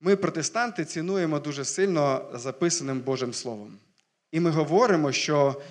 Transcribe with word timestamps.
Ми, 0.00 0.16
протестанти, 0.16 0.84
цінуємо 0.84 1.38
дуже 1.38 1.64
сильно 1.64 2.30
записаним 2.34 3.00
Божим 3.00 3.32
Словом. 3.32 3.78
І 4.32 4.40
ми 4.40 4.50
говоримо, 4.50 5.12
що 5.12 5.62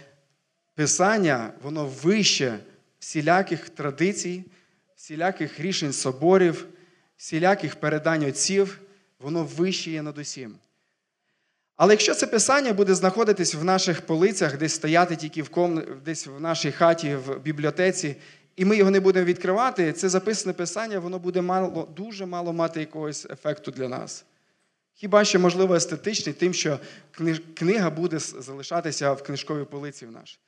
Писання, 0.78 1.54
воно 1.64 1.86
вище 1.86 2.60
всіляких 3.00 3.70
традицій, 3.70 4.44
всіляких 4.96 5.60
рішень 5.60 5.94
соборів, 5.94 6.66
всіляких 7.18 7.76
передань 7.76 8.26
отців, 8.26 8.80
воно 9.20 9.44
вище 9.44 9.92
є 9.92 10.02
над 10.02 10.18
усім. 10.18 10.56
Але 11.76 11.94
якщо 11.94 12.16
це 12.16 12.28
писання 12.28 12.74
буде 12.74 12.96
знаходитись 12.96 13.56
в 13.56 13.64
наших 13.64 14.02
полицях, 14.02 14.58
десь 14.58 14.74
стояти 14.74 15.16
тільки 15.16 15.42
в 15.42 15.50
ком... 15.50 15.84
десь 16.06 16.28
в 16.28 16.40
нашій 16.40 16.72
хаті, 16.72 17.16
в 17.16 17.40
бібліотеці, 17.40 18.16
і 18.58 18.66
ми 18.66 18.78
його 18.78 18.92
не 18.92 19.00
будемо 19.00 19.26
відкривати, 19.26 19.94
це 19.94 20.10
записане 20.10 20.54
писання, 20.54 21.00
воно 21.00 21.20
буде 21.20 21.42
мало, 21.42 21.88
дуже 21.96 22.26
мало 22.26 22.54
мати 22.54 22.80
якогось 22.80 23.26
ефекту 23.30 23.72
для 23.72 23.88
нас. 23.88 24.26
Хіба 24.94 25.26
що, 25.26 25.40
можливо, 25.40 25.76
естетичний, 25.76 26.36
тим, 26.36 26.54
що 26.54 26.80
книга 27.54 27.90
буде 27.90 28.20
залишатися 28.20 29.14
в 29.14 29.24
книжковій 29.24 29.64
полиці 29.64 30.06
в 30.06 30.12
наш. 30.12 30.40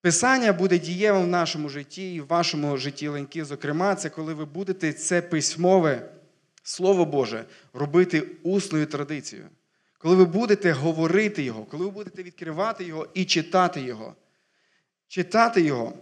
Писання 0.00 0.52
буде 0.52 0.78
дієвим 0.78 1.22
в 1.22 1.26
нашому 1.26 1.68
житті 1.68 2.14
і 2.14 2.20
в 2.20 2.26
вашому 2.26 2.76
житті 2.76 3.08
леньки. 3.08 3.44
Зокрема, 3.44 3.94
це 3.94 4.10
коли 4.10 4.34
ви 4.34 4.44
будете 4.44 4.92
це 4.92 5.22
письмове 5.22 6.10
Слово 6.62 7.04
Боже 7.04 7.44
робити 7.72 8.22
усною 8.42 8.86
традицією. 8.86 9.48
Коли 9.98 10.16
ви 10.16 10.24
будете 10.24 10.72
говорити 10.72 11.42
Його, 11.42 11.64
коли 11.64 11.84
ви 11.84 11.90
будете 11.90 12.22
відкривати 12.22 12.84
Його 12.84 13.08
і 13.14 13.24
читати 13.24 13.80
Його. 13.80 14.14
Читати 15.08 15.60
Його. 15.60 15.94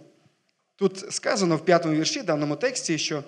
Тут 0.79 1.13
сказано 1.13 1.55
в 1.55 1.65
п'ятому 1.65 1.95
вірші, 1.95 2.21
даному 2.21 2.55
тексті, 2.55 2.97
що 2.97 3.23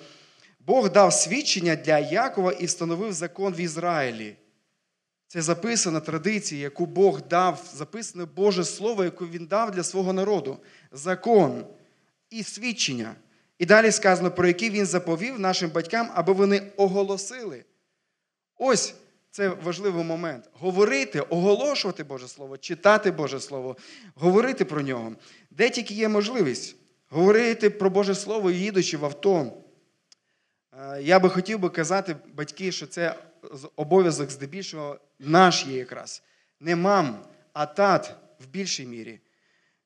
Бог 0.60 0.92
дав 0.92 1.14
свідчення 1.14 1.76
для 1.76 2.00
Якова 2.00 2.52
і 2.52 2.66
встановив 2.66 3.14
закон 3.14 3.54
в 3.54 3.60
Ізраїлі. 3.60 4.36
Це 5.28 5.42
записана 5.42 6.00
традиція, 6.00 6.62
яку 6.62 6.86
Бог 6.86 7.22
дав, 7.28 7.72
записане 7.74 8.26
Боже 8.26 8.64
Слово, 8.64 9.04
яке 9.04 9.26
Він 9.26 9.46
дав 9.46 9.72
для 9.72 9.84
свого 9.84 10.14
народу. 10.14 10.58
Закон 10.92 11.66
і 12.30 12.44
свідчення. 12.44 13.16
І 13.60 13.66
далі 13.66 13.92
сказано, 13.92 14.32
про 14.32 14.48
які 14.48 14.70
він 14.70 14.86
заповів 14.86 15.40
нашим 15.40 15.70
батькам, 15.70 16.12
аби 16.14 16.34
вони 16.34 16.62
оголосили. 16.78 17.64
Ось 18.58 18.94
це 19.32 19.50
важливий 19.50 20.04
момент. 20.04 20.50
Говорити, 20.54 21.22
оголошувати 21.22 22.04
Боже 22.04 22.28
Слово, 22.28 22.58
читати 22.58 23.12
Боже 23.12 23.40
Слово, 23.40 23.78
говорити 24.16 24.66
про 24.66 24.82
нього. 24.82 25.16
Де 25.50 25.70
тільки 25.70 25.94
є 25.94 26.08
можливість 26.08 26.76
говорити 27.12 27.70
про 27.70 27.90
Боже 27.90 28.16
Слово, 28.16 28.52
їдучи 28.52 28.98
в 28.98 29.06
авто. 29.06 29.54
Е, 30.74 31.02
я 31.02 31.20
би 31.20 31.30
хотів 31.30 31.60
би 31.60 31.70
казати, 31.70 32.16
батьки, 32.34 32.72
що 32.72 32.88
це 32.88 33.16
обов'язок 33.76 34.32
здебільшого 34.32 35.00
наш 35.20 35.66
є 35.66 35.78
якраз. 35.78 36.24
Не 36.60 36.76
мам, 36.76 37.26
а 37.54 37.66
тат 37.66 38.16
в 38.40 38.48
більшій 38.48 38.86
мірі. 38.86 39.20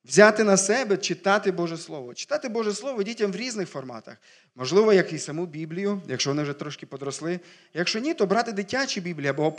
Взяти 0.06 0.44
на 0.44 0.58
себе, 0.58 0.98
читати 0.98 1.52
Боже 1.52 1.78
Слово. 1.78 2.14
Читати 2.14 2.50
Боже 2.50 2.74
Слово 2.74 3.04
дітям 3.04 3.32
в 3.32 3.36
різних 3.36 3.70
форматах. 3.70 4.18
Можливо, 4.56 4.94
як 4.94 5.14
і 5.14 5.20
саму 5.20 5.46
Біблію, 5.46 6.02
якщо 6.08 6.30
вони 6.30 6.44
вже 6.44 6.54
трошки 6.54 6.86
подросли. 6.86 7.40
Якщо 7.74 8.00
ні, 8.00 8.14
то 8.14 8.26
брати 8.26 8.52
дитячі 8.52 9.02
Біблії 9.02 9.30
або 9.30 9.52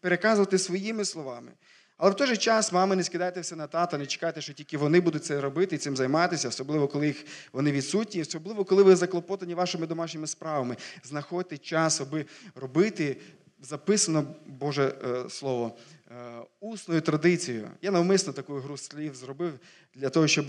переказувати 0.00 0.58
своїми 0.58 1.04
словами. 1.04 1.52
Але 1.96 2.10
в 2.10 2.16
той 2.16 2.26
же 2.26 2.36
час, 2.36 2.72
мами, 2.72 2.96
не 2.96 3.04
скидайте 3.04 3.40
все 3.40 3.56
на 3.56 3.66
тата, 3.66 3.98
не 3.98 4.06
чекайте, 4.06 4.40
що 4.40 4.52
тільки 4.52 4.78
вони 4.78 5.00
будуть 5.00 5.24
це 5.24 5.40
робити 5.40 5.76
і 5.76 5.78
цим 5.78 5.96
займатися, 5.96 6.48
особливо 6.48 6.88
коли 6.88 7.06
їх 7.06 7.24
вони 7.52 7.72
відсутні, 7.72 8.22
особливо 8.22 8.64
коли 8.64 8.82
ви 8.82 8.96
заклопотані 8.96 9.54
вашими 9.54 9.86
домашніми 9.86 10.26
справами. 10.26 10.76
Знаходьте 11.04 11.58
час, 11.58 12.00
аби 12.00 12.26
робити 12.54 13.16
записано 13.60 14.34
Боже 14.46 14.94
е, 15.04 15.30
Слово 15.30 15.76
е, 16.10 16.42
усною 16.60 17.00
традицією. 17.00 17.70
Я 17.82 17.90
навмисно 17.90 18.32
таку 18.32 18.54
гру 18.54 18.76
слів 18.76 19.14
зробив 19.14 19.58
для 19.94 20.08
того, 20.08 20.26
щоб 20.26 20.46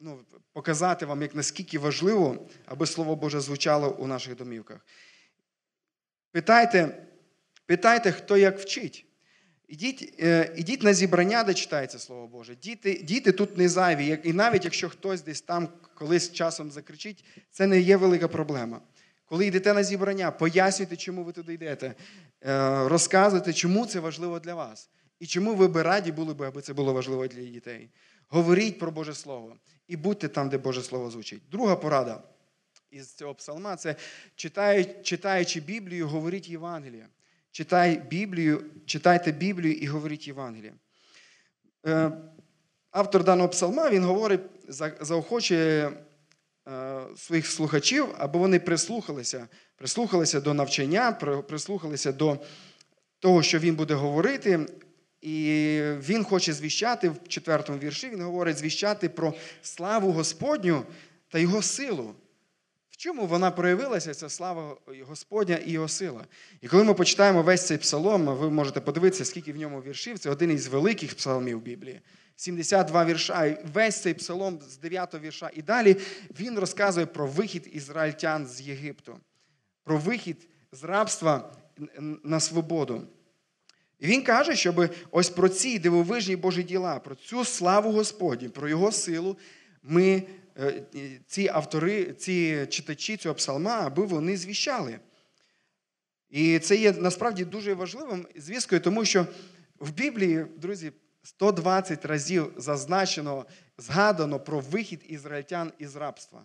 ну, 0.00 0.18
показати 0.52 1.06
вам, 1.06 1.22
як 1.22 1.34
наскільки 1.34 1.78
важливо, 1.78 2.46
аби 2.66 2.86
Слово 2.86 3.16
Боже 3.16 3.40
звучало 3.40 3.90
у 3.90 4.06
наших 4.06 4.36
домівках. 4.36 4.86
Питайте, 6.32 7.06
питайте, 7.66 8.12
хто 8.12 8.36
як 8.36 8.58
вчить. 8.58 9.06
Ідіть 9.72 10.14
е, 10.20 10.54
ідіть 10.56 10.82
на 10.82 10.94
зібрання, 10.94 11.44
де 11.44 11.54
читається 11.54 11.98
Слово 11.98 12.26
Боже. 12.26 12.54
Діти 12.54 12.94
діти 12.94 13.32
тут 13.32 13.58
не 13.58 13.68
зайві. 13.68 14.20
І 14.24 14.32
навіть 14.32 14.64
якщо 14.64 14.88
хтось 14.88 15.22
десь 15.22 15.40
там 15.40 15.68
колись 15.94 16.32
часом 16.32 16.70
закричить, 16.70 17.24
це 17.50 17.66
не 17.66 17.80
є 17.80 17.96
велика 17.96 18.28
проблема. 18.28 18.80
Коли 19.24 19.46
йдете 19.46 19.74
на 19.74 19.82
зібрання, 19.84 20.30
пояснюйте, 20.30 20.96
чому 20.96 21.24
ви 21.24 21.32
туди 21.32 21.54
йдете, 21.54 21.94
е, 22.44 22.88
розказуйте, 22.88 23.52
чому 23.52 23.86
це 23.86 24.00
важливо 24.00 24.38
для 24.38 24.54
вас. 24.54 24.90
І 25.20 25.26
чому 25.26 25.54
ви 25.54 25.68
би 25.68 25.82
раді 25.82 26.12
були 26.12 26.34
б, 26.34 26.42
аби 26.42 26.62
це 26.62 26.72
було 26.72 26.92
важливо 26.92 27.26
для 27.26 27.42
дітей. 27.42 27.90
Говоріть 28.28 28.78
про 28.78 28.90
Боже 28.90 29.14
Слово 29.14 29.56
і 29.88 29.96
будьте 29.96 30.28
там, 30.28 30.48
де 30.48 30.58
Боже 30.58 30.82
Слово 30.82 31.10
звучить. 31.10 31.42
Друга 31.50 31.76
порада 31.76 32.22
із 32.90 33.14
цього 33.14 33.34
псалма 33.34 33.76
це 33.76 33.96
читаючи 35.02 35.60
Біблію, 35.60 36.08
говоріть 36.08 36.48
Євангелія. 36.48 37.08
Читай 37.52 38.02
Біблію, 38.10 38.64
читайте 38.86 39.32
Біблію 39.32 39.74
і 39.74 39.86
говоріть 39.86 40.26
Євангеліє. 40.26 40.74
Е, 41.86 42.12
автор 42.90 43.24
даного 43.24 43.48
псалма 43.48 43.90
він 43.90 44.04
говорить, 44.04 44.40
заохочує 45.00 45.92
е, 46.68 47.00
своїх 47.16 47.46
слухачів, 47.46 48.06
аби 48.18 48.38
вони 48.38 48.60
прислухалися, 48.60 49.48
прислухалися 49.76 50.40
до 50.40 50.54
навчання, 50.54 51.12
прислухалися 51.48 52.12
до 52.12 52.38
того, 53.18 53.42
що 53.42 53.58
він 53.58 53.74
буде 53.74 53.94
говорити. 53.94 54.66
І 55.20 55.78
він 55.98 56.24
хоче 56.24 56.52
звіщати 56.52 57.08
в 57.08 57.28
четвертому 57.28 57.78
вірші, 57.78 58.08
він 58.08 58.22
говорить 58.22 58.56
звіщати 58.56 59.08
про 59.08 59.34
славу 59.62 60.12
Господню 60.12 60.82
та 61.28 61.38
його 61.38 61.62
силу 61.62 62.14
чому 63.02 63.26
вона 63.26 63.50
проявилася, 63.50 64.14
ця 64.14 64.28
слава 64.28 64.76
Господня 65.06 65.56
і 65.56 65.70
його 65.70 65.88
сила? 65.88 66.24
І 66.60 66.68
коли 66.68 66.84
ми 66.84 66.94
почитаємо 66.94 67.42
весь 67.42 67.66
цей 67.66 67.78
псалом, 67.78 68.24
ви 68.24 68.50
можете 68.50 68.80
подивитися, 68.80 69.24
скільки 69.24 69.52
в 69.52 69.56
ньому 69.56 69.82
віршів, 69.82 70.18
це 70.18 70.30
один 70.30 70.50
із 70.50 70.66
великих 70.66 71.14
псалмів 71.14 71.60
Біблії. 71.60 72.00
72 72.36 73.04
вірша, 73.04 73.44
і 73.44 73.58
весь 73.72 74.02
цей 74.02 74.14
псалом 74.14 74.60
з 74.68 74.76
9 74.76 75.14
вірша. 75.22 75.50
І 75.54 75.62
далі 75.62 75.96
він 76.40 76.58
розказує 76.58 77.06
про 77.06 77.26
вихід 77.26 77.70
ізраїльтян 77.72 78.46
з 78.46 78.60
Єгипту, 78.60 79.16
про 79.84 79.98
вихід 79.98 80.48
з 80.72 80.84
рабства 80.84 81.56
на 82.22 82.40
свободу. 82.40 83.02
І 83.98 84.06
він 84.06 84.22
каже, 84.22 84.56
щоб 84.56 84.90
ось 85.10 85.30
про 85.30 85.48
ці 85.48 85.78
дивовижні 85.78 86.36
Божі 86.36 86.62
діла, 86.62 86.98
про 86.98 87.14
цю 87.14 87.44
славу 87.44 87.92
Господню, 87.92 88.50
про 88.50 88.68
його 88.68 88.92
силу 88.92 89.36
ми 89.82 90.22
ці 91.26 91.48
автори, 91.48 92.12
ці 92.12 92.66
читачі 92.66 93.16
цього 93.16 93.34
псалма, 93.34 93.80
аби 93.86 94.04
вони 94.06 94.36
звіщали. 94.36 94.98
І 96.30 96.58
це 96.58 96.76
є 96.76 96.92
насправді 96.92 97.44
дуже 97.44 97.74
важливим 97.74 98.26
звісткою, 98.36 98.80
тому 98.80 99.04
що 99.04 99.26
в 99.78 99.90
Біблії, 99.90 100.46
друзі, 100.56 100.92
120 101.22 102.04
разів 102.04 102.52
зазначено, 102.56 103.46
згадано 103.78 104.40
про 104.40 104.60
вихід 104.60 105.04
ізраїльтян 105.08 105.72
із 105.78 105.96
рабства. 105.96 106.44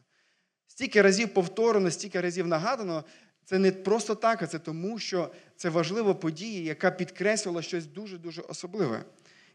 Стільки 0.67 1.01
разів 1.01 1.33
повторено, 1.33 1.91
стільки 1.91 2.21
разів 2.21 2.47
нагадано, 2.47 3.03
це 3.45 3.59
не 3.59 3.71
просто 3.71 4.15
так, 4.15 4.41
а 4.41 4.47
це 4.47 4.59
тому, 4.59 4.99
що 4.99 5.31
це 5.55 5.69
важлива 5.69 6.13
подія, 6.13 6.63
яка 6.63 6.91
підкреслювала 6.91 7.61
щось 7.61 7.85
дуже-дуже 7.85 8.41
особливе. 8.41 9.03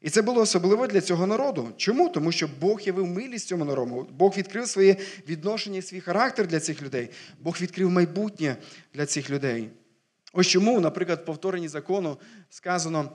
І 0.02 0.10
це 0.10 0.22
було 0.22 0.40
особливо 0.40 0.86
для 0.86 1.00
цього 1.00 1.26
народу. 1.26 1.68
Чому? 1.76 2.08
Тому 2.08 2.32
що 2.32 2.48
Бог 2.60 2.80
явив 2.80 3.06
милість 3.06 3.46
цьому 3.46 3.64
народу. 3.64 4.08
Бог 4.12 4.36
відкрив 4.36 4.68
своє 4.68 4.96
відношення 5.28 5.78
і 5.78 5.82
свій 5.82 6.00
характер 6.00 6.46
для 6.46 6.60
цих 6.60 6.82
людей. 6.82 7.10
Бог 7.40 7.56
відкрив 7.60 7.90
майбутнє 7.90 8.56
для 8.94 9.06
цих 9.06 9.30
людей. 9.30 9.70
Ось 10.32 10.46
чому, 10.46 10.80
наприклад, 10.80 11.20
в 11.22 11.24
повторенні 11.24 11.68
закону 11.68 12.18
сказано 12.50 13.10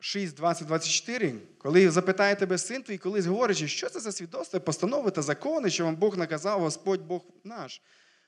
6, 0.00 0.36
20, 0.36 0.66
24, 0.66 1.34
коли 1.58 1.90
запитає 1.90 2.34
тебе 2.34 2.58
син 2.58 2.82
твій, 2.82 2.98
колись 2.98 3.26
говорячи, 3.26 3.68
що 3.68 3.88
це 3.88 4.00
за 4.00 4.12
свідоцтво, 4.12 4.60
постанови 4.60 5.10
та 5.10 5.22
закони, 5.22 5.70
що 5.70 5.84
вам 5.84 5.96
Бог 5.96 6.18
наказав, 6.18 6.60
Господь 6.60 7.06
Бог 7.06 7.22
наш, 7.44 7.82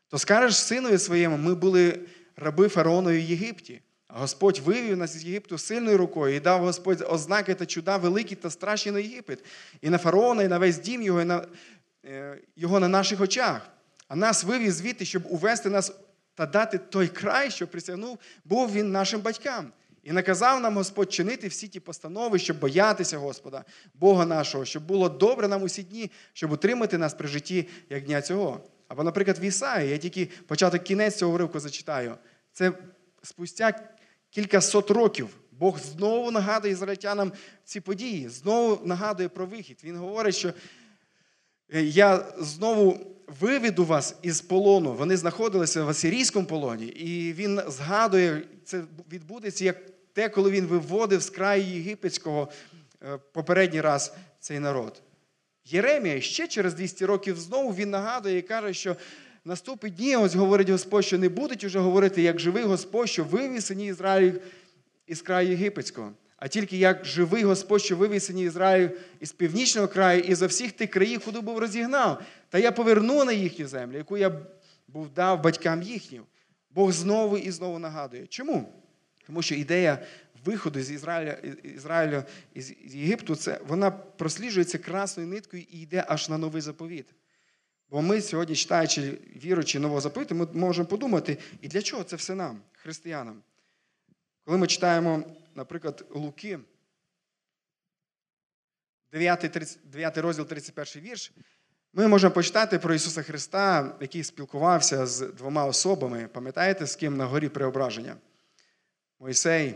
то 0.08 0.18
скажеш 0.18 0.56
синові 0.56 0.98
своєму, 0.98 1.36
ми 1.36 1.54
були 1.54 2.00
раби 2.36 2.68
фараонові 2.68 3.18
в 3.18 3.30
Єгипті. 3.30 3.80
Господь 4.08 4.58
вивів 4.58 4.96
нас 4.96 5.16
з 5.16 5.24
Єгипту 5.24 5.58
сильною 5.58 5.98
рукою 5.98 6.34
і 6.34 6.40
дав 6.40 6.60
Господь 6.60 7.04
ознаки 7.08 7.54
та 7.54 7.66
чуда 7.66 7.96
великі 7.96 8.34
та 8.34 8.50
страшні 8.50 8.92
на 8.92 8.98
Єгипет. 8.98 9.44
І 9.80 9.90
на 9.90 9.98
фараона, 9.98 10.42
і 10.42 10.48
на 10.48 10.58
весь 10.58 10.78
дім 10.78 11.02
його, 11.02 11.20
і 11.20 11.24
на, 11.24 11.46
е, 12.04 12.38
його 12.56 12.80
на 12.80 12.88
наших 12.88 13.20
очах. 13.20 13.70
А 14.08 14.16
нас 14.16 14.44
вивів 14.44 14.72
звідти, 14.72 15.04
щоб 15.04 15.26
увести 15.26 15.70
нас 15.70 15.92
та 16.34 16.46
дати 16.46 16.78
той 16.78 17.08
край, 17.08 17.50
що 17.50 17.66
присягнув, 17.66 18.18
був 18.44 18.72
він 18.72 18.92
нашим 18.92 19.20
батькам. 19.20 19.72
І 20.02 20.12
наказав 20.12 20.60
нам 20.60 20.76
Господь 20.76 21.12
чинити 21.12 21.48
всі 21.48 21.68
ті 21.68 21.80
постанови, 21.80 22.38
щоб 22.38 22.58
боятися 22.58 23.18
Господа, 23.18 23.64
Бога 23.94 24.26
нашого, 24.26 24.64
щоб 24.64 24.86
було 24.86 25.08
добре 25.08 25.48
нам 25.48 25.62
усі 25.62 25.82
дні, 25.82 26.10
щоб 26.32 26.52
утримати 26.52 26.98
нас 26.98 27.14
при 27.14 27.28
житті 27.28 27.68
як 27.90 28.04
дня 28.04 28.22
цього. 28.22 28.60
Або, 28.88 29.02
наприклад, 29.02 29.38
в 29.38 29.44
Ісаї, 29.44 29.90
я 29.90 29.98
тільки 29.98 30.28
початок 30.46 30.82
кінець 30.82 31.16
цього 31.16 31.34
уривку 31.34 31.60
зачитаю. 31.60 32.16
Це 32.52 32.72
спустя 33.24 33.88
кількасот 34.30 34.90
років 34.90 35.28
Бог 35.52 35.78
знову 35.78 36.30
нагадує 36.30 36.72
ізраїльтянам 36.72 37.32
ці 37.64 37.80
події, 37.80 38.28
знову 38.28 38.86
нагадує 38.86 39.28
про 39.28 39.46
вихід. 39.46 39.80
Він 39.84 39.96
говорить, 39.96 40.34
що 40.34 40.52
«Е, 41.74 41.82
я 41.82 42.26
знову 42.38 43.14
виведу 43.40 43.84
вас 43.84 44.16
із 44.22 44.40
полону. 44.40 44.92
Вони 44.92 45.16
знаходилися 45.16 45.84
в 45.84 45.88
асирійському 45.88 46.46
полоні, 46.46 46.86
і 46.86 47.32
він 47.32 47.60
згадує, 47.68 48.42
це 48.64 48.82
відбудеться 49.12 49.64
як 49.64 49.76
те, 50.12 50.28
коли 50.28 50.50
він 50.50 50.66
виводив 50.66 51.22
з 51.22 51.30
краю 51.30 51.62
єгипетського 51.62 52.48
е, 53.02 53.18
попередній 53.32 53.80
раз 53.80 54.14
цей 54.40 54.58
народ. 54.58 55.02
Єремія 55.64 56.20
ще 56.20 56.48
через 56.48 56.74
200 56.74 57.06
років 57.06 57.40
знову 57.40 57.74
він 57.74 57.90
нагадує 57.90 58.38
і 58.38 58.42
каже, 58.42 58.74
що 58.74 58.96
наступить 59.44 59.94
дні, 59.94 60.16
ось 60.16 60.34
говорить 60.34 60.68
Господь, 60.68 61.04
що 61.04 61.18
не 61.18 61.28
будуть 61.28 61.64
уже 61.64 61.78
говорити, 61.78 62.22
як 62.22 62.40
живий 62.40 62.64
Господь, 62.64 63.08
що 63.08 63.24
вивів 63.24 63.62
сині 63.62 63.86
Ізраїль 63.86 64.32
із 65.06 65.22
краю 65.22 65.48
єгипетського, 65.48 66.12
а 66.36 66.48
тільки 66.48 66.76
як 66.76 67.04
живий 67.04 67.42
Господь, 67.42 67.82
що 67.82 67.96
вивів 67.96 68.22
сині 68.22 68.44
Ізраїль 68.44 68.88
із 69.20 69.32
північного 69.32 69.88
краю 69.88 70.20
і 70.20 70.34
за 70.34 70.46
всіх 70.46 70.72
тих 70.72 70.90
країв, 70.90 71.24
куди 71.24 71.40
був 71.40 71.58
розігнав. 71.58 72.22
Та 72.48 72.58
я 72.58 72.72
поверну 72.72 73.24
на 73.24 73.32
їхню 73.32 73.66
землю, 73.66 73.96
яку 73.96 74.16
я 74.16 74.40
був 74.88 75.08
дав 75.08 75.42
батькам 75.42 75.82
їхнім. 75.82 76.22
Бог 76.70 76.92
знову 76.92 77.38
і 77.38 77.50
знову 77.50 77.78
нагадує. 77.78 78.26
Чому? 78.26 78.68
Тому 79.26 79.42
що 79.42 79.54
ідея 79.54 79.98
виходу 80.44 80.82
з 80.82 80.90
Ізраїля, 80.90 81.32
Ізраїля 81.62 82.24
із 82.54 82.74
Єгипту, 82.84 83.36
це, 83.36 83.60
вона 83.68 83.90
просліджується 83.90 84.78
красною 84.78 85.28
ниткою 85.28 85.62
і 85.70 85.80
йде 85.80 86.04
аж 86.08 86.28
на 86.28 86.38
новий 86.38 86.62
заповіт. 86.62 87.06
Бо 87.90 88.02
ми 88.02 88.20
сьогодні, 88.20 88.56
читаючи, 88.56 89.18
віруючи 89.36 89.78
нового 89.78 90.00
заповіту, 90.00 90.34
ми 90.34 90.46
можемо 90.52 90.88
подумати, 90.88 91.38
і 91.60 91.68
для 91.68 91.82
чого 91.82 92.04
це 92.04 92.16
все 92.16 92.34
нам, 92.34 92.60
християнам? 92.72 93.42
Коли 94.44 94.58
ми 94.58 94.66
читаємо, 94.66 95.22
наприклад, 95.54 96.04
Луки, 96.10 96.58
9, 99.12 99.78
9 99.84 100.18
розділ, 100.18 100.46
31 100.46 101.10
вірш, 101.10 101.32
ми 101.92 102.08
можемо 102.08 102.34
почитати 102.34 102.78
про 102.78 102.94
Ісуса 102.94 103.22
Христа, 103.22 103.96
який 104.00 104.24
спілкувався 104.24 105.06
з 105.06 105.20
двома 105.20 105.66
особами. 105.66 106.28
Пам'ятаєте, 106.32 106.86
з 106.86 106.96
ким 106.96 107.16
на 107.16 107.26
горі 107.26 107.48
преображення? 107.48 108.16
Мойсей 109.20 109.74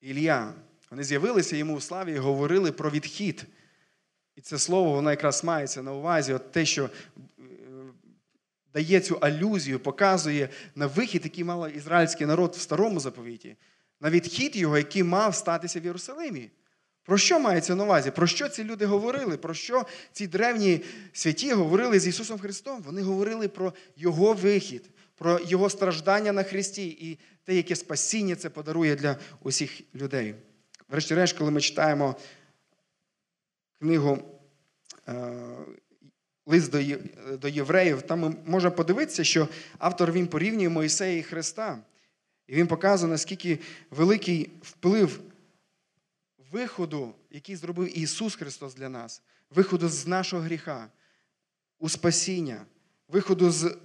Ілля. 0.00 0.54
Вони 0.90 1.04
з'явилися 1.04 1.56
йому 1.56 1.76
у 1.76 1.80
славі 1.80 2.12
і 2.12 2.18
говорили 2.18 2.72
про 2.72 2.90
відхід. 2.90 3.46
І 4.36 4.40
це 4.40 4.58
слово, 4.58 4.90
воно 4.90 5.10
якраз 5.10 5.44
мається 5.44 5.82
на 5.82 5.92
увазі, 5.92 6.32
от 6.32 6.52
те, 6.52 6.64
що 6.64 6.84
е, 6.84 6.90
дає 8.74 9.00
цю 9.00 9.14
алюзію, 9.14 9.80
показує 9.80 10.48
на 10.74 10.86
вихід, 10.86 11.20
який 11.24 11.44
мав 11.44 11.76
ізраїльський 11.76 12.26
народ 12.26 12.54
в 12.54 12.60
старому 12.60 13.00
заповіті, 13.00 13.56
на 14.00 14.10
відхід 14.10 14.56
його, 14.56 14.78
який 14.78 15.02
мав 15.02 15.34
статися 15.34 15.80
в 15.80 15.84
Єрусалимі. 15.84 16.50
Про 17.04 17.18
що 17.18 17.40
мається 17.40 17.74
на 17.74 17.84
увазі? 17.84 18.10
Про 18.10 18.26
що 18.26 18.48
ці 18.48 18.64
люди 18.64 18.86
говорили? 18.86 19.36
Про 19.36 19.54
що 19.54 19.86
ці 20.12 20.26
древні 20.26 20.80
святі 21.12 21.52
говорили 21.52 22.00
з 22.00 22.06
Ісусом 22.06 22.38
Христом? 22.38 22.82
Вони 22.82 23.02
говорили 23.02 23.48
про 23.48 23.72
Його 23.96 24.32
вихід, 24.32 24.90
про 25.14 25.40
Його 25.46 25.70
страждання 25.70 26.32
на 26.32 26.42
Христі 26.42 26.88
і 26.88 27.18
те, 27.44 27.54
яке 27.54 27.76
спасіння 27.76 28.36
це 28.36 28.50
подарує 28.50 28.96
для 28.96 29.16
усіх 29.42 29.80
людей. 29.94 30.34
Врешті-решт, 30.88 31.38
коли 31.38 31.50
ми 31.50 31.60
читаємо 31.60 32.16
книгу 33.78 34.18
е, 35.08 35.32
Лист 36.46 36.72
до 37.38 37.48
євреїв, 37.48 38.02
там 38.02 38.36
можемо 38.46 38.74
подивитися, 38.74 39.24
що 39.24 39.48
автор 39.78 40.12
він 40.12 40.26
порівнює 40.26 40.68
Моїсея 40.68 41.18
і 41.18 41.22
Христа. 41.22 41.78
І 42.46 42.54
він 42.54 42.66
показує, 42.66 43.12
наскільки 43.12 43.58
великий 43.90 44.50
вплив 44.62 45.20
виходу, 46.52 47.14
який 47.30 47.56
зробив 47.56 47.98
Ісус 47.98 48.34
Христос 48.34 48.74
для 48.74 48.88
нас, 48.88 49.22
виходу 49.50 49.88
з 49.88 50.06
нашого 50.06 50.42
гріха, 50.42 50.90
у 51.78 51.88
спасіння, 51.88 52.66
виходу 53.08 53.50
з 53.50 53.76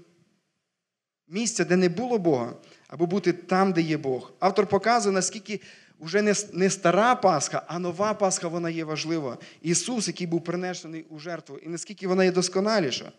місця, 1.28 1.66
де 1.66 1.76
не 1.76 1.90
було 1.90 2.18
Бога, 2.18 2.54
або 2.88 3.06
бути 3.06 3.34
там, 3.34 3.74
де 3.74 3.82
є 3.82 3.98
Бог. 3.98 4.34
Автор 4.40 4.68
показує, 4.68 5.14
наскільки 5.14 5.62
вже 6.00 6.36
не 6.54 6.70
стара 6.70 7.16
Пасха, 7.16 7.64
а 7.68 7.80
нова 7.80 8.14
Пасха 8.14 8.48
вона 8.48 8.70
є 8.70 8.84
важлива. 8.84 9.38
Ісус, 9.62 10.08
який 10.08 10.28
був 10.28 10.44
принесений 10.44 11.06
у 11.10 11.20
жертву, 11.20 11.58
і 11.58 11.70
наскільки 11.70 12.08
вона 12.08 12.24
є 12.24 12.32
досконаліша. 12.32 13.12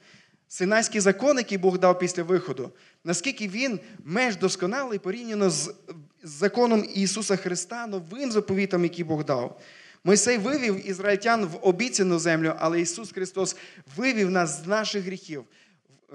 Синайський 0.49 1.01
закон, 1.01 1.37
який 1.37 1.59
Бог 1.59 1.79
дав 1.79 1.99
після 1.99 2.23
виходу, 2.23 2.73
наскільки 3.05 3.49
він 3.49 3.81
меж 4.05 4.37
досконалий 4.37 4.99
порівняно 4.99 5.51
з 5.51 5.75
законом 6.23 6.89
Ісуса 6.95 7.37
Христа, 7.37 7.87
новим 7.87 8.33
заповітом, 8.33 8.83
який 8.83 9.05
Бог 9.05 9.25
дав. 9.25 9.61
Мойсей 10.05 10.39
вивів 10.39 10.89
ізраїльтян 10.89 11.45
в 11.45 11.59
обіцяну 11.63 12.19
землю, 12.19 12.55
але 12.59 12.81
Ісус 12.81 13.13
Христос 13.13 13.57
вивів 13.97 14.31
нас 14.31 14.63
з 14.63 14.67
наших 14.67 15.05
гріхів, 15.05 15.45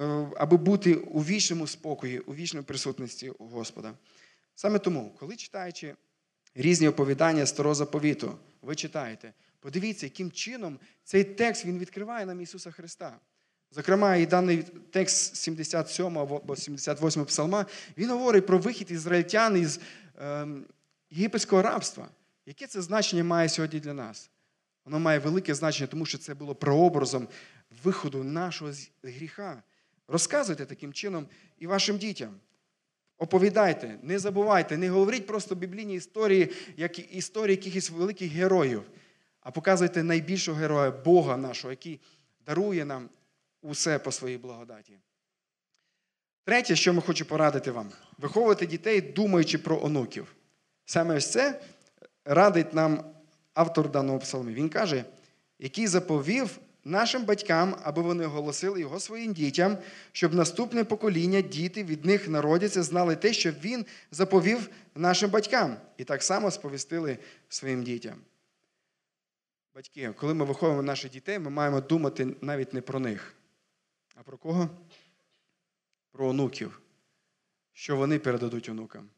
е, 0.02 0.28
аби 0.38 0.58
бути 0.58 0.96
у 0.96 1.20
вічному 1.20 1.68
спокої, 1.68 2.20
у 2.20 2.36
вічній 2.36 2.62
присутності 2.62 3.32
Господа. 3.40 3.94
Саме 4.56 4.80
тому, 4.80 5.16
коли 5.20 5.36
читаючи 5.36 5.94
різні 6.56 6.88
оповідання 6.88 7.46
старого 7.46 7.76
заповіту, 7.76 8.38
ви 8.62 8.76
читаєте, 8.76 9.34
подивіться, 9.60 10.06
яким 10.06 10.32
чином 10.32 10.80
цей 11.04 11.24
текст 11.24 11.66
він 11.66 11.80
відкриває 11.80 12.26
нам 12.26 12.42
Ісуса 12.42 12.72
Христа. 12.72 13.20
Зокрема, 13.72 14.16
і 14.16 14.26
даний 14.26 14.64
текст 14.92 15.36
77 15.36 16.18
або 16.18 16.56
78 16.56 17.26
псалма, 17.26 17.66
він 17.98 18.10
говорить 18.10 18.46
про 18.46 18.58
вихід 18.58 18.92
ізраїльтян 18.92 19.58
із 19.58 19.80
е, 20.22 20.48
єгипетського 21.10 21.62
рабства. 21.62 22.08
Яке 22.46 22.68
це 22.68 22.82
значення 22.82 23.24
має 23.24 23.50
сьогодні 23.50 23.80
для 23.80 23.94
нас? 23.94 24.30
Воно 24.86 25.00
має 25.00 25.20
велике 25.20 25.56
значення, 25.56 25.88
тому 25.88 26.06
що 26.06 26.18
це 26.18 26.34
було 26.34 26.56
прообразом 26.56 27.28
виходу 27.84 28.24
нашого 28.24 28.72
гріха. 29.04 29.64
Розказуйте 30.08 30.66
таким 30.66 30.94
чином 30.94 31.28
і 31.60 31.68
вашим 31.68 31.98
дітям. 31.98 32.40
Оповідайте, 33.18 34.00
не 34.04 34.20
забувайте, 34.20 34.78
не 34.78 34.90
говоріть 34.90 35.28
просто 35.28 35.56
біблійні 35.56 35.94
історії, 35.94 36.52
як 36.78 37.16
історії 37.16 37.56
якихось 37.56 37.90
великих 37.90 38.32
героїв, 38.32 38.84
а 39.42 39.52
показуйте 39.52 40.04
найбільшого 40.04 40.58
героя 40.58 40.92
Бога 40.92 41.38
нашого, 41.38 41.72
який 41.72 42.00
дарує 42.46 42.86
нам 42.86 43.10
усе 43.62 44.00
по 44.00 44.12
своїй 44.12 44.38
благодаті. 44.38 44.94
Третє, 46.46 46.76
що 46.76 46.94
ми 46.94 47.02
хочу 47.02 47.26
порадити 47.26 47.72
вам, 47.72 47.92
виховувати 48.18 48.66
дітей, 48.66 49.02
думаючи 49.02 49.58
про 49.58 49.84
онуків. 49.84 50.36
Саме 50.86 51.16
ось 51.16 51.32
це 51.32 51.62
радить 52.26 52.74
нам 52.74 53.04
автор 53.54 53.92
даного 53.92 54.20
псалму. 54.20 54.52
Він 54.52 54.70
каже, 54.70 55.06
який 55.60 55.88
заповів 55.88 56.60
нашим 56.86 57.26
батькам, 57.26 57.76
аби 57.84 58.02
вони 58.02 58.26
оголосили 58.26 58.80
його 58.80 59.00
своїм 59.00 59.34
дітям, 59.34 59.78
щоб 60.12 60.34
наступне 60.34 60.84
покоління, 60.84 61.42
діти 61.42 61.84
від 61.84 62.06
них 62.06 62.28
народяться, 62.28 62.84
знали 62.84 63.16
те, 63.16 63.34
що 63.34 63.52
він 63.52 63.86
заповів 64.12 64.70
нашим 64.96 65.32
батькам, 65.32 65.78
і 65.98 66.04
так 66.04 66.24
само 66.24 66.52
сповістили 66.52 67.18
своїм 67.50 67.84
дітям. 67.84 68.16
Батьки, 69.76 70.14
коли 70.18 70.34
ми 70.34 70.46
виховуємо 70.46 70.84
наших 70.84 71.12
дітей, 71.12 71.40
ми 71.40 71.50
маємо 71.50 71.82
думати 71.82 72.36
навіть 72.42 72.74
не 72.74 72.82
про 72.82 73.00
них. 73.00 73.36
А 74.16 74.24
про 74.24 74.38
кого? 74.38 74.70
Про 76.12 76.28
онуків, 76.28 76.82
що 77.74 77.96
вони 77.96 78.20
передадуть 78.20 78.70
онукам. 78.70 79.10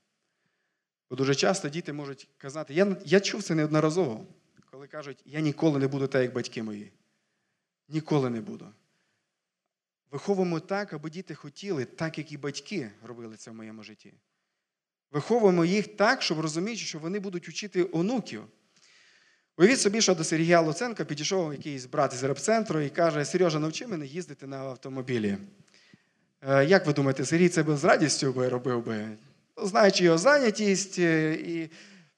Бо 1.09 1.15
дуже 1.15 1.35
часто 1.35 1.69
діти 1.69 1.93
можуть 1.93 2.27
казати, 2.37 2.73
я 2.73 2.97
я 3.05 3.19
чув 3.19 3.43
це 3.43 3.55
неодноразово, 3.55 4.25
коли 4.71 4.87
кажуть, 4.87 5.23
я 5.25 5.39
ніколи 5.39 5.79
не 5.79 5.87
буду 5.87 6.07
так, 6.07 6.21
як 6.21 6.33
батьки 6.33 6.63
мої. 6.63 6.91
Ніколи 7.89 8.29
не 8.29 8.41
буду. 8.41 8.67
Виховуємо 10.11 10.59
так, 10.59 10.93
аби 10.93 11.09
діти 11.09 11.35
хотіли, 11.35 11.85
так, 11.85 12.17
як 12.17 12.31
і 12.31 12.37
батьки 12.37 12.91
робили 13.03 13.35
це 13.37 13.51
в 13.51 13.53
моєму 13.53 13.83
житті. 13.83 14.13
Виховуємо 15.11 15.65
їх 15.65 15.87
так, 15.87 16.21
щоб 16.21 16.39
розуміти, 16.39 16.77
що 16.77 16.99
вони 16.99 17.19
будуть 17.19 17.49
вчити 17.49 17.89
онуків. 17.91 18.43
Уявіть 19.57 19.79
собі, 19.79 20.01
що 20.01 20.15
до 20.15 20.23
Сергія 20.23 20.61
Луценка 20.61 21.05
підійшов 21.05 21.53
якийсь 21.53 21.85
брат 21.85 22.13
із 22.13 22.23
репцентру 22.23 22.79
і 22.79 22.89
каже: 22.89 23.25
Сережа, 23.25 23.59
навчи 23.59 23.87
мене 23.87 24.05
їздити 24.05 24.47
на 24.47 24.57
автомобілі. 24.57 25.37
Е, 26.41 26.65
як 26.65 26.85
ви 26.85 26.93
думаєте, 26.93 27.25
Сергій 27.25 27.49
це 27.49 27.63
би 27.63 27.77
з 27.77 27.83
радістю 27.83 28.33
би 28.33 28.49
робив 28.49 28.85
би? 28.85 29.17
Знаючи 29.57 30.03
його 30.03 30.17
зайнятість, 30.17 30.99
е, 30.99 31.33
і 31.33 31.69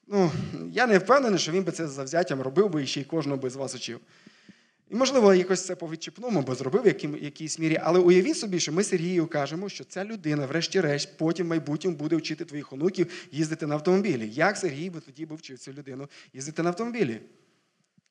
ну, 0.07 0.31
я 0.71 0.87
не 0.87 0.97
впевнений, 0.97 1.39
що 1.39 1.51
він 1.51 1.63
би 1.63 1.71
це 1.71 1.87
завзяттям 1.87 2.41
робив 2.41 2.69
би 2.69 2.83
і 2.83 2.87
ще 2.87 3.01
й 3.01 3.03
кожного 3.03 3.37
би 3.37 3.49
з 3.49 3.55
вас 3.55 3.75
учив. 3.75 3.99
І, 4.89 4.95
можливо, 4.95 5.33
якось 5.33 5.65
це 5.65 5.75
по 5.75 5.89
відчіпному 5.89 6.41
би 6.41 6.55
зробив 6.55 6.83
в 6.83 7.23
якійсь 7.23 7.59
мірі, 7.59 7.79
але 7.83 7.99
уявіть 7.99 8.37
собі, 8.37 8.59
що 8.59 8.71
ми 8.71 8.83
Сергію 8.83 9.27
кажемо, 9.27 9.69
що 9.69 9.83
ця 9.83 10.05
людина, 10.05 10.45
врешті-решт, 10.45 11.17
потім 11.17 11.45
в 11.45 11.49
майбутньому 11.49 11.97
буде 11.97 12.15
вчити 12.15 12.45
твоїх 12.45 12.73
онуків 12.73 13.27
їздити 13.31 13.67
на 13.67 13.75
автомобілі. 13.75 14.29
Як 14.29 14.57
Сергій 14.57 14.89
би 14.89 14.99
тоді 14.99 15.25
би 15.25 15.35
вчив 15.35 15.59
цю 15.59 15.73
людину 15.73 16.09
їздити 16.33 16.63
на 16.63 16.69
автомобілі? 16.69 17.21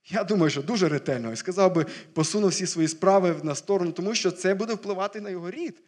Я 0.09 0.25
думаю, 0.25 0.51
що 0.51 0.63
дуже 0.63 0.89
ретельно 0.89 1.33
і 1.33 1.37
сказав 1.37 1.75
би, 1.75 1.87
посунув 2.13 2.51
всі 2.51 2.67
свої 2.67 2.89
справи 2.89 3.41
на 3.43 3.55
сторону, 3.55 3.93
тому 3.93 4.15
що 4.15 4.31
це 4.31 4.55
буде 4.55 4.75
впливати 4.75 5.21
на 5.21 5.31
його 5.31 5.51
рід. 5.51 5.83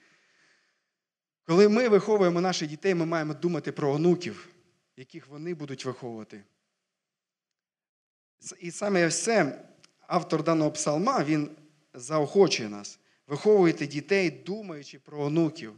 Коли 1.47 1.69
ми 1.69 1.89
виховуємо 1.89 2.41
наших 2.41 2.69
дітей, 2.69 2.95
ми 2.95 3.07
маємо 3.07 3.35
думати 3.35 3.73
про 3.73 3.93
онуків, 3.93 4.49
яких 4.97 5.27
вони 5.27 5.55
будуть 5.55 5.85
виховувати. 5.85 6.43
І 8.61 8.71
саме 8.71 9.11
це 9.11 9.65
автор 10.11 10.43
даного 10.43 10.71
псалма, 10.71 11.25
він 11.25 11.51
заохочує 11.95 12.69
нас. 12.69 12.99
Виховуйте 13.27 13.87
дітей, 13.87 14.31
думаючи 14.31 14.99
про 14.99 15.23
онуків. 15.23 15.73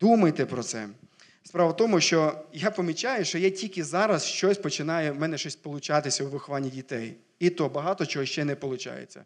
Думайте 0.00 0.46
про 0.46 0.62
це. 0.62 0.88
Справа 1.42 1.70
в 1.70 1.76
тому, 1.76 2.00
що 2.00 2.44
я 2.52 2.70
помічаю, 2.70 3.24
що 3.24 3.38
я 3.38 3.50
тільки 3.50 3.84
зараз 3.84 4.24
щось 4.24 4.58
починає, 4.58 5.10
в 5.10 5.20
мене 5.20 5.38
щось 5.38 5.56
получатися 5.56 6.24
у 6.24 6.28
вихованні 6.28 6.70
дітей. 6.70 7.16
І 7.38 7.50
то 7.50 7.68
багато 7.68 8.06
чого 8.06 8.24
ще 8.24 8.44
не 8.44 8.54
виходить. 8.54 9.16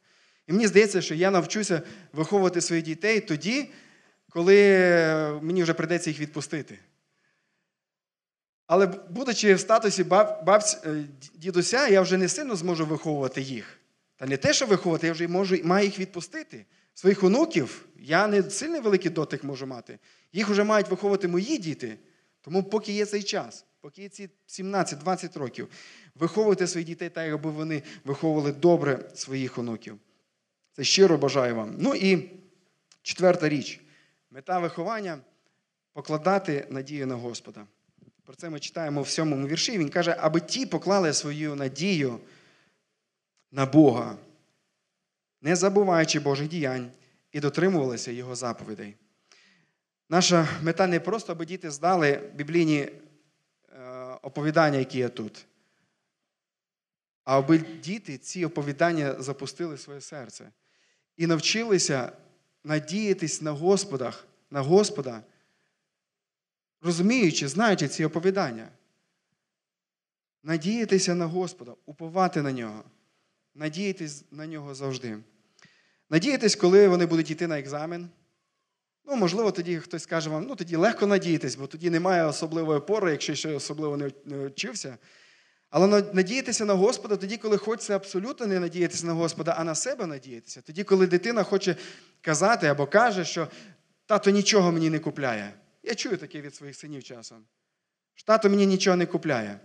І 0.47 0.53
мені 0.53 0.67
здається, 0.67 1.03
що 1.03 1.15
я 1.15 1.31
навчуся 1.31 1.83
виховувати 2.13 2.61
своїх 2.61 2.85
дітей 2.85 3.21
тоді, 3.21 3.69
коли 4.29 4.55
мені 5.43 5.63
вже 5.63 5.75
прийдеться 5.75 6.11
їх 6.11 6.21
відпустити. 6.21 6.79
Але 8.69 8.87
будучи 8.87 9.55
в 9.55 9.61
статусі 9.61 10.05
баб, 10.05 10.45
бабць, 10.45 10.79
е, 10.85 11.05
дідуся, 11.35 11.89
я 11.89 12.01
вже 12.01 12.17
не 12.17 12.29
сильно 12.29 12.57
зможу 12.57 12.87
виховувати 12.87 13.41
їх. 13.41 13.79
Та 14.17 14.27
не 14.27 14.37
те, 14.37 14.53
що 14.53 14.67
виховувати, 14.67 15.07
я 15.07 15.13
вже 15.13 15.29
можу, 15.29 15.57
маю 15.65 15.87
їх 15.87 15.99
відпустити. 15.99 16.67
Своїх 16.95 17.25
онуків 17.25 17.87
я 17.97 18.27
не 18.27 18.51
сильний 18.51 18.81
великий 18.81 19.11
дотик 19.11 19.45
можу 19.45 19.67
мати. 19.67 19.99
Їх 20.33 20.49
вже 20.49 20.65
мають 20.65 20.89
виховувати 20.89 21.29
мої 21.29 21.59
діти. 21.59 21.99
Тому 22.41 22.63
поки 22.63 22.93
є 22.93 23.07
цей 23.07 23.23
час, 23.23 23.65
поки 23.81 24.03
є 24.03 24.09
ці 24.09 24.29
17-20 24.49 25.39
років, 25.39 25.69
виховуйте 26.15 26.67
своїх 26.67 26.89
дітей 26.89 27.11
так, 27.11 27.33
аби 27.33 27.51
вони 27.51 27.83
виховували 28.05 28.53
добре 28.53 29.11
своїх 29.15 29.59
онуків. 29.59 29.99
Це 30.73 30.85
щиро 30.85 31.19
бажаю 31.19 31.55
вам. 31.55 31.75
Ну 31.79 31.95
і 31.95 32.31
четверта 33.03 33.49
річ. 33.49 33.81
Мета 34.31 34.59
виховання 34.59 35.19
покладати 35.93 36.67
надію 36.71 37.07
на 37.07 37.15
Господа. 37.15 37.67
Про 38.29 38.37
це 38.37 38.51
ми 38.51 38.61
читаємо 38.61 39.03
в 39.03 39.09
сьомому 39.09 39.47
вірші. 39.47 39.79
Він 39.79 39.89
каже, 39.89 40.17
аби 40.21 40.41
ті 40.41 40.67
поклали 40.67 41.13
свою 41.13 41.55
надію 41.55 42.21
на 43.53 43.67
Бога, 43.67 44.17
не 45.43 45.57
забуваючи 45.57 46.21
Божих 46.21 46.49
діянь 46.49 46.91
і 47.33 47.41
дотримувалися 47.41 48.11
Його 48.11 48.35
заповідей. 48.35 48.97
Наша 50.09 50.49
мета 50.63 50.87
не 50.87 51.01
просто, 51.01 51.33
аби 51.33 51.47
діти 51.47 51.71
здали 51.71 52.31
біблійні 52.35 52.79
е, 52.79 52.93
оповідання, 54.23 54.79
які 54.79 54.99
є 54.99 55.09
тут, 55.09 55.47
а 57.25 57.39
аби 57.39 57.59
діти 57.59 58.19
ці 58.19 58.45
оповідання 58.45 59.23
запустили 59.23 59.79
своє 59.79 60.01
серце 60.01 60.51
і 61.17 61.27
навчилися 61.27 62.13
надіятись 62.65 63.43
на 63.43 63.51
Господах, 63.51 64.27
на 64.51 64.61
Господа, 64.61 65.23
розуміючи, 66.83 67.49
знаючи 67.49 67.89
ці 67.89 68.05
оповідання. 68.05 68.69
Надіятися 70.43 71.15
на 71.15 71.27
Господа, 71.27 71.75
уповати 71.87 72.43
на 72.43 72.53
нього, 72.53 72.85
надіятись 73.55 74.25
на 74.31 74.47
нього 74.47 74.75
завжди. 74.75 75.19
Надіятись, 76.11 76.57
коли 76.57 76.89
вони 76.89 77.07
будуть 77.07 77.31
йти 77.31 77.47
на 77.47 77.59
екзамен. 77.59 78.09
Ну, 79.05 79.17
можливо, 79.17 79.53
тоді 79.53 79.79
хтось 79.79 80.03
скаже 80.03 80.31
вам, 80.31 80.47
ну 80.49 80.57
тоді 80.57 80.77
легко 80.77 81.07
надіятись, 81.07 81.57
бо 81.57 81.67
тоді 81.67 81.91
немає 81.91 82.25
особливої 82.25 82.79
опори, 82.79 83.11
якщо 83.11 83.35
ще 83.35 83.55
особливо 83.55 83.97
не 83.97 84.47
вчився. 84.47 84.99
Але 85.71 86.03
надіятися 86.13 86.65
на 86.65 86.75
Господа 86.75 87.17
тоді, 87.17 87.37
коли 87.37 87.57
хочеться 87.57 87.97
абсолютно 87.97 88.47
не 88.47 88.61
надіятися 88.61 89.07
на 89.07 89.13
Господа, 89.13 89.55
а 89.59 89.65
на 89.65 89.75
себе 89.75 90.07
надіятися. 90.07 90.61
Тоді, 90.61 90.85
коли 90.85 91.07
дитина 91.07 91.43
хоче 91.43 91.77
казати 92.21 92.67
або 92.67 92.87
каже, 92.87 93.25
що 93.25 93.49
тато 94.07 94.31
нічого 94.31 94.73
мені 94.73 94.91
не 94.91 94.99
купляє. 94.99 95.53
Я 95.89 95.95
чую 95.95 96.17
таке 96.17 96.41
від 96.41 96.55
своїх 96.55 96.77
синів 96.77 97.05
часом. 97.05 97.45
Штату 98.15 98.51
мені 98.51 98.67
нічого 98.67 98.97
не 98.97 99.07
купляє. 99.07 99.61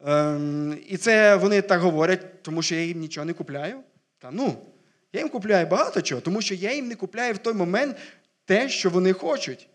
Ем, 0.00 0.78
І 0.88 0.96
це 0.96 1.36
вони 1.36 1.62
так 1.62 1.80
говорять, 1.80 2.42
тому 2.42 2.62
що 2.62 2.74
я 2.74 2.84
їм 2.84 2.98
нічого 2.98 3.24
не 3.24 3.32
купляю. 3.32 3.80
Та 4.18 4.30
ну, 4.30 4.66
я 5.12 5.20
їм 5.20 5.28
купляю 5.28 5.66
багато 5.66 6.02
чого, 6.02 6.20
тому 6.20 6.42
що 6.42 6.54
я 6.54 6.74
їм 6.74 6.88
не 6.88 6.94
купляю 6.94 7.34
в 7.34 7.38
той 7.38 7.54
момент 7.54 7.96
те, 8.44 8.68
що 8.68 8.90
вони 8.90 9.12
хочуть. 9.12 9.68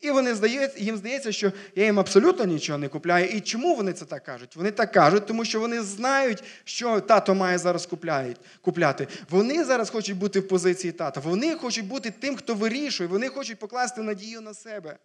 І 0.00 0.10
вони 0.10 0.34
здають, 0.34 0.70
їм 0.80 0.96
здається, 0.96 1.32
що 1.32 1.52
я 1.74 1.84
їм 1.84 1.98
абсолютно 1.98 2.44
нічого 2.44 2.78
не 2.78 2.88
купляю. 2.88 3.26
І 3.26 3.40
чому 3.40 3.76
вони 3.76 3.92
це 3.92 4.04
так 4.04 4.24
кажуть? 4.24 4.56
Вони 4.56 4.70
так 4.70 4.92
кажуть, 4.92 5.26
тому 5.26 5.44
що 5.44 5.60
вони 5.60 5.82
знають, 5.82 6.44
що 6.64 7.00
тато 7.00 7.34
має 7.34 7.58
зараз 7.58 7.88
купляти. 8.60 9.08
Вони 9.30 9.64
зараз 9.64 9.90
хочуть 9.90 10.16
бути 10.16 10.40
в 10.40 10.48
позиції 10.48 10.92
тата. 10.92 11.20
Вони 11.20 11.54
хочуть 11.54 11.86
бути 11.86 12.10
тим, 12.10 12.36
хто 12.36 12.54
вирішує. 12.54 13.08
Вони 13.08 13.28
хочуть 13.28 13.58
покласти 13.58 14.02
надію 14.02 14.40
на 14.40 14.54
себе 14.54 14.98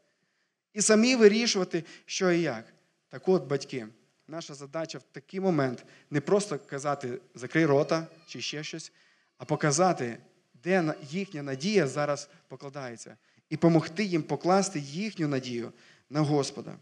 і 0.76 0.82
самі 0.82 1.16
вирішувати, 1.16 1.84
що 2.06 2.32
і 2.32 2.42
як. 2.42 2.66
Так 3.10 3.28
от, 3.28 3.44
батьки, 3.44 3.88
наша 4.28 4.54
задача 4.54 4.98
в 4.98 5.04
такий 5.12 5.40
момент 5.40 5.86
не 6.12 6.22
просто 6.22 6.60
казати 6.60 7.20
закрий 7.36 7.66
рота 7.66 8.08
чи 8.28 8.42
ще 8.42 8.64
щось, 8.64 8.92
а 9.38 9.46
показати, 9.46 10.18
де 10.66 10.94
їхня 11.10 11.44
надія 11.44 11.88
зараз 11.88 12.30
покладається 12.48 13.18
і 13.50 13.56
допомогти 13.56 14.04
їм 14.04 14.24
покласти 14.24 14.80
їхню 14.80 15.28
надію 15.28 15.72
на 16.10 16.22
Господа. 16.22 16.76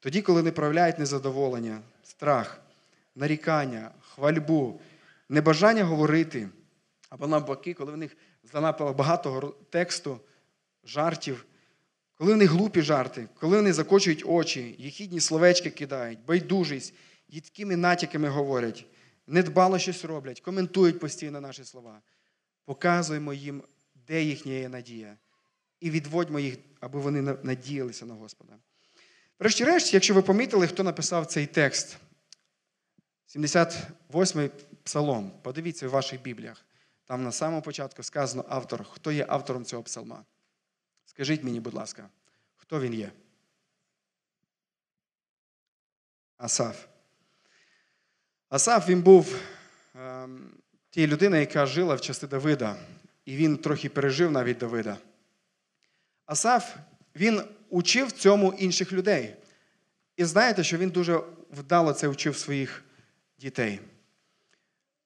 Тоді, 0.00 0.22
коли 0.22 0.42
не 0.42 0.52
проявляють 0.52 0.98
незадоволення, 0.98 1.80
страх, 2.02 2.60
нарікання, 3.14 3.90
хвальбу, 4.00 4.80
небажання 5.28 5.84
говорити, 5.84 6.48
або 7.08 7.26
навпаки, 7.26 7.74
коли 7.74 7.92
в 7.92 7.96
них 7.96 8.16
занадто 8.52 8.92
багато 8.92 9.54
тексту, 9.70 10.20
жартів, 10.84 11.46
коли 12.14 12.34
в 12.34 12.36
них 12.36 12.50
глупі 12.50 12.82
жарти, 12.82 13.28
коли 13.40 13.56
вони 13.56 13.72
закочують 13.72 14.24
очі, 14.26 14.74
їхідні 14.78 15.20
словечки 15.20 15.70
кидають, 15.70 16.18
байдужість, 16.26 16.94
їдкими 17.28 17.76
натяками 17.76 18.28
говорять, 18.28 18.86
недбало 19.26 19.78
щось 19.78 20.04
роблять, 20.04 20.40
коментують 20.40 21.00
постійно 21.00 21.40
наші 21.40 21.64
слова. 21.64 22.00
Показуємо 22.64 23.32
їм, 23.32 23.62
де 23.94 24.22
їхня 24.22 24.52
є 24.52 24.68
надія 24.68 25.16
і 25.80 25.90
відводьмо 25.90 26.40
їх, 26.40 26.58
аби 26.80 27.00
вони 27.00 27.22
надіялися 27.22 28.06
на 28.06 28.14
Господа. 28.14 28.58
Врешті-решт, 29.38 29.94
якщо 29.94 30.14
ви 30.14 30.22
помітили, 30.22 30.66
хто 30.66 30.82
написав 30.82 31.26
цей 31.26 31.46
текст, 31.46 31.98
78-й 33.36 34.50
псалом, 34.82 35.32
подивіться 35.42 35.88
в 35.88 35.90
ваших 35.90 36.22
бібліях. 36.22 36.64
Там 37.04 37.22
на 37.22 37.32
самому 37.32 37.62
початку 37.62 38.02
сказано 38.02 38.44
автор, 38.48 38.84
хто 38.84 39.12
є 39.12 39.26
автором 39.28 39.64
цього 39.64 39.82
псалма. 39.82 40.24
Скажіть 41.04 41.44
мені, 41.44 41.60
будь 41.60 41.74
ласка, 41.74 42.08
хто 42.56 42.80
він 42.80 42.94
є? 42.94 43.12
Асаф. 46.36 46.86
Асаф 48.48 48.88
він 48.88 49.02
був 49.02 49.38
ем, 49.94 50.63
тією 50.94 51.12
людиною, 51.12 51.40
яка 51.40 51.66
жила 51.66 51.94
в 51.94 52.00
часи 52.00 52.26
Давида, 52.26 52.76
і 53.24 53.36
він 53.36 53.56
трохи 53.56 53.88
пережив 53.88 54.30
навіть 54.30 54.58
Давида. 54.58 54.96
Асаф, 56.26 56.76
він 57.16 57.42
учив 57.70 58.12
цьому 58.12 58.54
інших 58.58 58.92
людей. 58.92 59.34
І 60.16 60.24
знаєте, 60.24 60.64
що 60.64 60.76
він 60.78 60.90
дуже 60.90 61.20
вдало 61.50 61.92
це 61.92 62.08
вчив 62.08 62.36
своїх 62.36 62.84
дітей. 63.38 63.80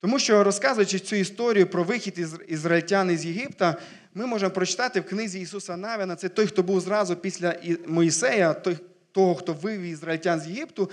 Тому 0.00 0.18
що, 0.18 0.44
розказуючи 0.44 0.98
цю 0.98 1.16
історію 1.16 1.66
про 1.66 1.84
вихід 1.84 2.18
із 2.18 2.34
ізраїльтян 2.48 3.10
із 3.10 3.26
Єгипта, 3.26 3.76
ми 4.14 4.26
можемо 4.26 4.50
прочитати 4.50 5.00
в 5.00 5.06
книзі 5.06 5.40
Ісуса 5.40 5.76
Навіна, 5.76 6.16
це 6.16 6.28
той, 6.28 6.46
хто 6.46 6.62
був 6.62 6.80
зразу 6.80 7.16
після 7.16 7.56
Моїсея, 7.86 8.54
той, 8.54 8.78
того, 9.12 9.34
хто 9.34 9.52
вивів 9.52 9.82
ізраїльтян 9.82 10.40
з 10.40 10.46
Єгипту. 10.48 10.90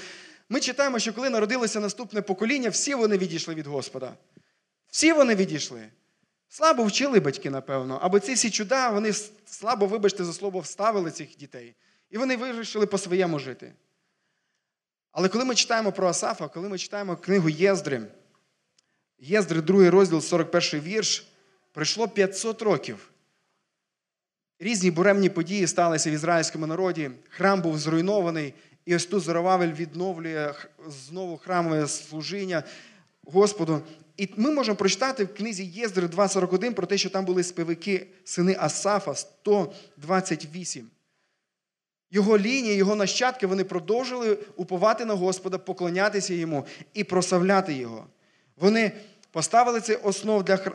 Ми 0.49 0.59
читаємо, 0.59 0.99
що 0.99 1.13
коли 1.13 1.29
народилося 1.29 1.79
наступне 1.79 2.21
покоління, 2.21 2.69
всі 2.69 2.95
вони 2.95 3.17
відійшли 3.17 3.55
від 3.55 3.67
Господа. 3.67 4.13
Всі 4.95 5.13
вони 5.13 5.35
відійшли. 5.35 5.89
Слабо 6.49 6.83
вчили 6.83 7.19
батьки, 7.19 7.49
напевно, 7.49 7.99
або 8.01 8.19
ці 8.19 8.33
всі 8.33 8.51
чуда, 8.51 8.89
вони 8.89 9.13
слабо, 9.45 9.85
вибачте, 9.85 10.25
за 10.25 10.33
слово, 10.33 10.59
вставили 10.59 11.11
цих 11.11 11.37
дітей. 11.37 11.75
І 12.09 12.17
вони 12.17 12.35
вирішили 12.35 12.85
по-своєму 12.85 13.39
жити. 13.39 13.73
Але 15.11 15.29
коли 15.29 15.45
ми 15.45 15.55
читаємо 15.55 15.91
про 15.91 16.07
Асафа, 16.07 16.47
коли 16.47 16.69
ми 16.69 16.77
читаємо 16.77 17.15
книгу 17.17 17.49
Єздри, 17.49 18.07
Єздри, 19.19 19.61
другий 19.61 19.89
розділ, 19.89 20.21
41 20.21 20.81
вірш, 20.81 21.27
пройшло 21.71 22.07
500 22.07 22.61
років. 22.61 23.11
Різні 24.59 24.91
буремні 24.91 25.29
події 25.29 25.67
сталися 25.67 26.09
в 26.09 26.13
ізраїльському 26.13 26.67
народі. 26.67 27.11
Храм 27.29 27.61
був 27.61 27.77
зруйнований, 27.77 28.53
і 28.85 28.95
ось 28.95 29.05
тут 29.05 29.23
Зоровавель 29.23 29.73
відновлює 29.73 30.53
знову 30.87 31.37
храмове 31.37 31.87
служіння 31.87 32.63
Господу. 33.23 33.81
І 34.17 34.29
ми 34.37 34.51
можемо 34.51 34.75
прочитати 34.75 35.23
в 35.23 35.33
книзі 35.33 35.65
Єздри 35.65 36.07
2.41 36.07 36.73
про 36.73 36.87
те, 36.87 36.97
що 36.97 37.09
там 37.09 37.25
були 37.25 37.43
співики 37.43 38.07
сини 38.23 38.55
Асафа 38.59 39.15
128. 39.15 40.89
Його 42.11 42.37
лінія, 42.37 42.73
його 42.73 42.95
нащадки 42.95 43.47
вони 43.47 43.63
продовжили 43.63 44.37
уповати 44.55 45.05
на 45.05 45.13
Господа, 45.13 45.57
поклонятися 45.57 46.33
йому 46.33 46.65
і 46.93 47.03
прославляти 47.03 47.73
Його. 47.73 48.07
Вони 48.57 48.91
поставили 49.31 49.81
це 49.81 49.95
основу 49.95 50.43
для, 50.43 50.55
е, 50.55 50.71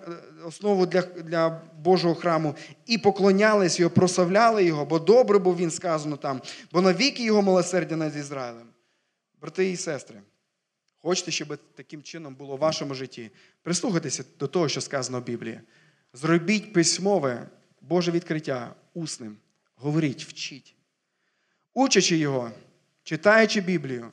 основу 0.46 0.86
для, 0.86 1.02
для 1.02 1.60
Божого 1.82 2.14
храму 2.14 2.54
і 2.86 2.98
поклонялись 2.98 3.80
його, 3.80 3.90
прославляли 3.90 4.64
його, 4.64 4.84
бо 4.84 4.98
добре 4.98 5.38
був 5.38 5.56
він 5.56 5.70
сказано 5.70 6.16
там, 6.16 6.40
бо 6.72 6.80
навіки 6.80 7.24
його 7.24 7.42
милосердя 7.42 7.96
над 7.96 8.16
Ізраїлем. 8.16 8.66
Брати 9.40 9.70
і 9.70 9.76
сестри, 9.76 10.20
хочете, 11.02 11.30
щоб 11.30 11.58
таким 11.74 12.02
чином 12.02 12.34
було 12.34 12.56
в 12.56 12.58
вашому 12.58 12.94
житті? 12.94 13.30
Прислухайтеся 13.62 14.24
до 14.38 14.46
того, 14.46 14.68
що 14.68 14.80
сказано 14.80 15.20
в 15.20 15.24
Біблії. 15.24 15.60
Зробіть 16.12 16.72
письмове 16.72 17.48
Боже 17.80 18.10
відкриття 18.10 18.74
усним. 18.94 19.36
Говоріть, 19.74 20.24
вчіть. 20.24 20.74
Учачи 21.74 22.16
його, 22.16 22.50
читаючи 23.02 23.60
Біблію, 23.60 24.12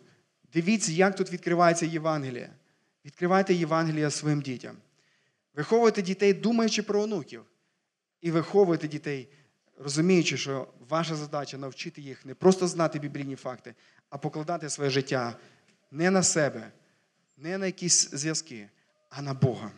дивіться, 0.54 0.92
як 0.92 1.16
тут 1.16 1.32
відкривається 1.32 1.86
Євангеліє. 1.86 2.50
Відкривайте 3.06 3.54
Євангелія 3.54 4.10
своїм 4.10 4.42
дітям. 4.42 4.78
Виховуйте 5.54 6.02
дітей, 6.02 6.34
думаючи 6.34 6.84
про 6.84 7.02
онуків. 7.02 7.44
І 8.22 8.32
виховуйте 8.32 8.88
дітей, 8.88 9.30
розуміючи, 9.80 10.38
що 10.38 10.68
ваша 10.90 11.16
задача 11.16 11.58
навчити 11.58 12.02
їх 12.02 12.26
не 12.26 12.34
просто 12.34 12.68
знати 12.68 13.00
біблійні 13.00 13.36
факти, 13.36 13.76
а 14.10 14.18
покладати 14.18 14.70
своє 14.70 14.90
життя 14.90 15.38
не 15.92 16.12
на 16.12 16.24
себе, 16.24 16.72
не 17.38 17.58
на 17.58 17.66
якісь 17.66 18.10
зв'язки, 18.12 18.70
а 19.10 19.22
на 19.22 19.34
Бога. 19.34 19.72